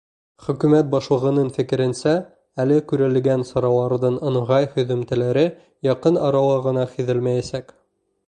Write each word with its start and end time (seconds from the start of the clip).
Хөкүмәт 0.43 0.87
башлығының 0.93 1.49
фекеренсә, 1.57 2.13
әле 2.63 2.77
күрелгән 2.91 3.45
сараларҙың 3.49 4.17
ыңғай 4.31 4.69
һөҙөмтәләре 4.77 5.43
яҡын 5.91 6.17
арала 6.31 6.57
ғына 6.69 6.87
һиҙелмәйәсәк. 6.95 7.71